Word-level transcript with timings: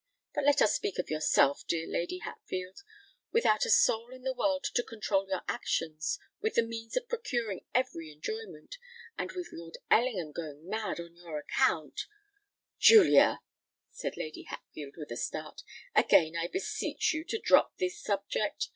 But 0.33 0.45
let 0.45 0.63
us 0.63 0.73
speak 0.73 0.97
of 0.97 1.11
yourself, 1.11 1.63
dear 1.67 1.85
Lady 1.87 2.17
Hatfield. 2.17 2.79
Without 3.31 3.65
a 3.65 3.69
soul 3.69 4.09
in 4.11 4.23
the 4.23 4.33
world 4.33 4.63
to 4.73 4.81
control 4.81 5.29
your 5.29 5.43
actions—with 5.47 6.55
the 6.55 6.63
means 6.63 6.97
of 6.97 7.07
procuring 7.07 7.65
every 7.75 8.11
enjoyment—and 8.11 9.31
with 9.33 9.49
Lord 9.53 9.77
Ellingham 9.91 10.31
going 10.31 10.67
mad 10.67 10.99
on 10.99 11.15
your 11.17 11.37
account——" 11.37 12.07
"Julia," 12.79 13.41
said 13.91 14.17
Lady 14.17 14.41
Hatfield, 14.45 14.95
with 14.97 15.11
a 15.11 15.17
start,—"again 15.17 16.35
I 16.35 16.47
beseech 16.47 17.13
you 17.13 17.23
to 17.25 17.37
drop 17.39 17.77
this 17.77 18.01
subject. 18.01 18.69